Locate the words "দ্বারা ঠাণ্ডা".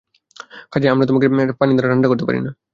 1.73-2.07